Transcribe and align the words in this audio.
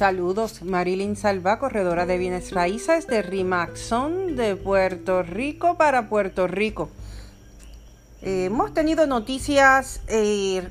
Saludos, 0.00 0.62
Marilyn 0.62 1.14
Salva, 1.14 1.58
corredora 1.58 2.06
de 2.06 2.16
bienes 2.16 2.52
raíces 2.52 3.06
de 3.06 3.20
Rimaxon 3.20 4.34
de 4.34 4.56
Puerto 4.56 5.22
Rico 5.22 5.76
para 5.76 6.08
Puerto 6.08 6.46
Rico. 6.46 6.88
Eh, 8.22 8.46
hemos 8.46 8.72
tenido 8.72 9.06
noticias 9.06 10.00
eh, 10.08 10.66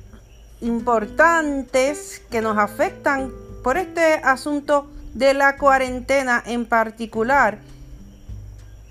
importantes 0.61 2.23
que 2.31 2.41
nos 2.41 2.57
afectan 2.57 3.31
por 3.63 3.77
este 3.77 4.15
asunto 4.15 4.89
de 5.13 5.35
la 5.35 5.57
cuarentena 5.57 6.41
en 6.43 6.65
particular. 6.65 7.59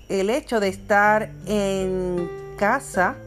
El 0.07 0.29
hecho 0.29 0.61
de 0.61 0.69
estar 0.69 1.31
en 1.47 2.29
casa 2.57 3.17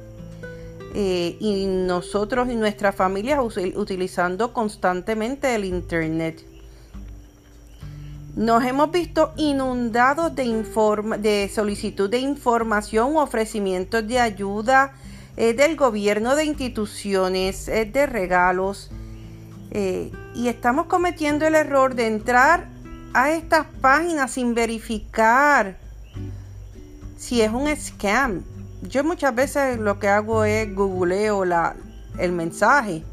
eh, 0.94 1.36
y 1.38 1.66
nosotros 1.66 2.48
y 2.48 2.54
nuestras 2.54 2.96
familias 2.96 3.38
utilizando 3.74 4.54
constantemente 4.54 5.54
el 5.54 5.66
Internet. 5.66 6.51
Nos 8.34 8.64
hemos 8.64 8.90
visto 8.90 9.32
inundados 9.36 10.34
de, 10.34 10.64
de 11.18 11.50
solicitud 11.54 12.08
de 12.08 12.18
información, 12.18 13.16
ofrecimientos 13.16 14.06
de 14.06 14.18
ayuda 14.20 14.92
eh, 15.36 15.54
del 15.54 15.76
gobierno, 15.76 16.34
de 16.34 16.44
instituciones, 16.44 17.68
eh, 17.68 17.84
de 17.84 18.06
regalos. 18.06 18.90
y 20.34 20.48
estamos 20.48 20.86
cometiendo 20.86 21.46
el 21.46 21.54
error 21.54 21.94
de 21.94 22.06
entrar 22.06 22.68
a 23.14 23.30
estas 23.30 23.66
páginas 23.80 24.32
sin 24.32 24.54
verificar 24.54 25.78
si 27.16 27.40
es 27.40 27.50
un 27.50 27.74
scam 27.74 28.42
yo 28.82 29.04
muchas 29.04 29.34
veces 29.34 29.78
lo 29.78 29.98
que 30.00 30.08
hago 30.08 30.44
es 30.44 30.74
googleo 30.74 31.44
la, 31.44 31.76
el 32.18 32.32
mensaje 32.32 33.04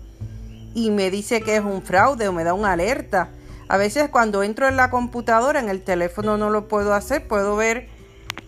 y 0.74 0.90
me 0.90 1.12
dice 1.12 1.42
que 1.42 1.58
es 1.58 1.64
un 1.64 1.84
fraude 1.84 2.28
o 2.28 2.34
me 2.34 2.44
da 2.44 2.54
una 2.54 2.72
alerta. 2.72 3.30
A 3.70 3.78
veces 3.78 4.10
cuando 4.10 4.42
entro 4.42 4.68
en 4.68 4.76
la 4.76 4.90
computadora, 4.90 5.60
en 5.60 5.70
el 5.70 5.84
teléfono 5.84 6.38
no 6.38 6.50
lo 6.50 6.68
puedo 6.68 6.96
hacer, 6.96 7.28
puedo 7.28 7.56
ver 7.56 7.88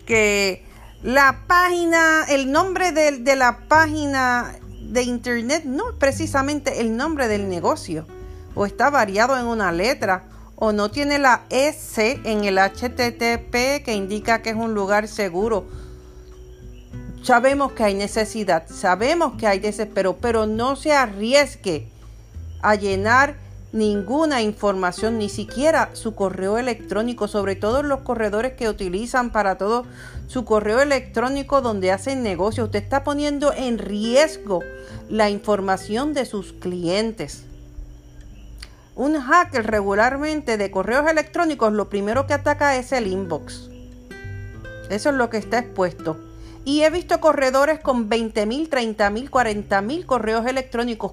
que 0.04 0.64
la 1.04 1.44
página, 1.46 2.24
el 2.28 2.50
nombre 2.50 2.90
de, 2.90 3.36
la 3.36 3.60
página 3.68 4.56
de 4.80 5.04
internet 5.04 5.62
no 5.64 5.90
es 5.90 5.96
precisamente 5.96 6.80
el 6.80 6.96
nombre 6.96 7.28
del 7.28 7.48
negocio, 7.48 8.04
o 8.56 8.66
está 8.66 8.90
variado 8.90 9.38
en 9.38 9.46
una 9.46 9.70
letra, 9.70 10.24
o 10.56 10.72
no 10.72 10.90
tiene 10.90 11.20
la 11.20 11.42
S 11.50 12.20
en 12.24 12.42
el 12.42 12.58
HTTP 12.58 13.84
que 13.84 13.94
indica 13.94 14.42
que 14.42 14.50
es 14.50 14.56
un 14.56 14.74
lugar 14.74 15.06
seguro. 15.06 15.68
Sabemos 17.22 17.72
que 17.72 17.84
hay 17.84 17.94
necesidad, 17.94 18.66
sabemos 18.68 19.34
que 19.38 19.46
hay 19.46 19.60
desespero, 19.60 20.16
pero 20.16 20.46
no 20.46 20.74
se 20.74 20.92
arriesgue 20.92 21.88
a 22.60 22.74
llenar 22.74 23.41
ninguna 23.72 24.42
información, 24.42 25.18
ni 25.18 25.28
siquiera 25.28 25.90
su 25.94 26.14
correo 26.14 26.58
electrónico, 26.58 27.26
sobre 27.26 27.56
todo 27.56 27.82
los 27.82 28.00
corredores 28.00 28.52
que 28.52 28.68
utilizan 28.68 29.30
para 29.30 29.56
todo 29.56 29.86
su 30.26 30.44
correo 30.44 30.80
electrónico 30.80 31.62
donde 31.62 31.90
hacen 31.90 32.22
negocio. 32.22 32.64
Usted 32.64 32.82
está 32.82 33.02
poniendo 33.02 33.52
en 33.52 33.78
riesgo 33.78 34.60
la 35.08 35.30
información 35.30 36.12
de 36.14 36.26
sus 36.26 36.52
clientes. 36.52 37.44
Un 38.94 39.18
hacker 39.18 39.66
regularmente 39.66 40.58
de 40.58 40.70
correos 40.70 41.10
electrónicos 41.10 41.72
lo 41.72 41.88
primero 41.88 42.26
que 42.26 42.34
ataca 42.34 42.76
es 42.76 42.92
el 42.92 43.06
inbox. 43.06 43.70
Eso 44.90 45.08
es 45.08 45.14
lo 45.14 45.30
que 45.30 45.38
está 45.38 45.60
expuesto. 45.60 46.18
Y 46.66 46.82
he 46.82 46.90
visto 46.90 47.18
corredores 47.20 47.80
con 47.80 48.10
20 48.10 48.44
mil, 48.44 48.68
30 48.68 49.08
mil, 49.10 49.30
40 49.30 49.80
mil 49.80 50.04
correos 50.04 50.46
electrónicos. 50.46 51.12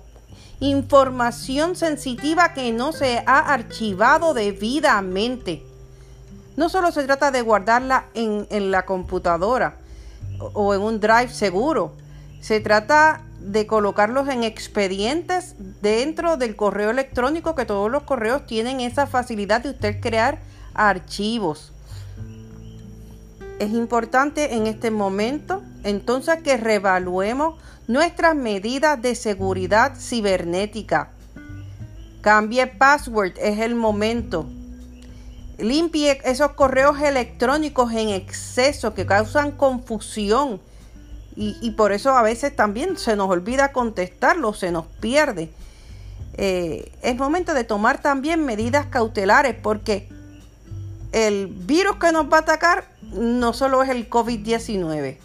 Información 0.60 1.76
sensitiva 1.76 2.54
que 2.54 2.72
no 2.72 2.92
se 2.92 3.24
ha 3.26 3.54
archivado 3.54 4.34
debidamente. 4.34 5.64
No 6.58 6.70
solo 6.70 6.92
se 6.92 7.04
trata 7.06 7.32
de 7.32 7.42
guardarla 7.42 8.06
en, 8.14 8.46
en 8.50 8.72
la 8.72 8.86
computadora 8.86 9.78
o 10.54 10.74
en 10.74 10.82
un 10.82 11.00
drive 11.00 11.30
seguro. 11.30 11.94
Se 12.42 12.60
trata 12.60 13.24
de 13.40 13.68
colocarlos 13.68 14.28
en 14.28 14.44
expedientes 14.44 15.56
dentro 15.82 16.36
del 16.36 16.56
correo 16.56 16.90
electrónico, 16.90 17.56
que 17.56 17.66
todos 17.66 17.90
los 17.90 18.04
correos 18.04 18.46
tienen 18.46 18.82
esa 18.82 19.08
facilidad 19.08 19.62
de 19.62 19.70
usted 19.70 20.02
crear 20.02 20.40
archivos 20.74 21.72
es 23.60 23.72
importante 23.72 24.56
en 24.56 24.68
este 24.68 24.90
momento 24.90 25.62
entonces 25.84 26.42
que 26.44 26.58
reevaluemos 26.58 27.56
nuestras 27.88 28.36
medidas 28.36 29.02
de 29.02 29.16
seguridad 29.16 29.96
cibernética. 29.98 31.12
Cambie 32.22 32.68
password, 32.68 33.34
es 33.40 33.60
el 33.60 33.76
momento. 33.76 34.46
Limpie 35.58 36.20
esos 36.24 36.52
correos 36.52 37.00
electrónicos 37.02 37.92
en 37.94 38.10
exceso 38.10 38.94
que 38.94 39.06
causan 39.06 39.52
confusión 39.52 40.62
y, 41.42 41.72
por 41.72 41.94
eso 41.94 42.12
a 42.12 42.22
veces 42.22 42.54
también 42.54 42.98
se 42.98 43.16
nos 43.16 43.30
olvida 43.30 43.72
contestarlo, 43.72 44.54
se 44.54 44.72
nos 44.72 44.86
pierde. 45.00 45.50
Eh, 46.34 46.92
es 47.02 47.16
momento 47.16 47.54
de 47.54 47.64
tomar 47.64 48.02
también 48.02 48.44
medidas 48.44 48.88
cautelares 48.88 49.56
porque 49.56 50.10
el 51.14 51.48
virus 51.48 51.96
que 51.96 52.12
nos 52.12 52.26
va 52.32 52.38
a 52.38 52.42
atacar 52.42 52.86
no 53.14 53.54
solo 53.54 53.82
es 53.84 53.90
el 53.90 54.10
COVID-19, 54.10 55.18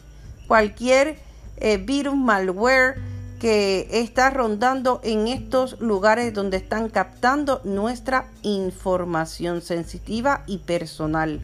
cualquier 0.47 1.19
eh, 1.57 1.79
virus 1.79 2.17
malware 2.17 2.97
que 3.41 3.89
está 3.91 4.31
rondando 4.31 5.01
en 5.05 5.29
estos 5.29 5.79
lugares 5.81 6.33
donde 6.33 6.57
están 6.57 6.89
captando 6.89 7.61
nuestra 7.65 8.31
información 8.43 9.61
sensitiva 9.61 10.45
y 10.47 10.59
personal. 10.59 11.43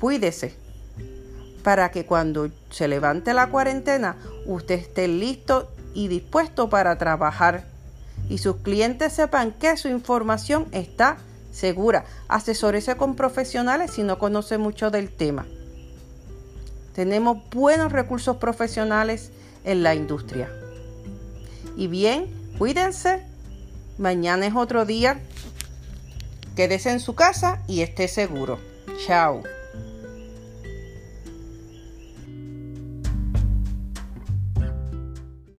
Cuídese 0.00 0.54
para 1.62 1.90
que 1.90 2.06
cuando 2.06 2.50
se 2.70 2.88
levante 2.88 3.34
la 3.34 3.48
cuarentena 3.48 4.16
usted 4.46 4.80
esté 4.80 5.08
listo 5.08 5.70
y 5.94 6.08
dispuesto 6.08 6.68
para 6.68 6.98
trabajar 6.98 7.64
y 8.28 8.38
sus 8.38 8.56
clientes 8.56 9.12
sepan 9.12 9.52
que 9.52 9.76
su 9.76 9.88
información 9.88 10.66
está 10.72 11.18
segura. 11.52 12.04
Asesórese 12.28 12.96
con 12.96 13.14
profesionales 13.14 13.92
si 13.92 14.02
no 14.02 14.18
conoce 14.18 14.58
mucho 14.58 14.90
del 14.90 15.10
tema. 15.10 15.46
Tenemos 16.96 17.36
buenos 17.50 17.92
recursos 17.92 18.38
profesionales 18.38 19.30
en 19.64 19.82
la 19.82 19.94
industria. 19.94 20.50
Y 21.76 21.88
bien, 21.88 22.24
cuídense. 22.56 23.22
Mañana 23.98 24.46
es 24.46 24.54
otro 24.56 24.86
día. 24.86 25.20
Quédese 26.56 26.90
en 26.90 27.00
su 27.00 27.14
casa 27.14 27.62
y 27.68 27.82
esté 27.82 28.08
seguro. 28.08 28.58
Chao. 29.06 29.42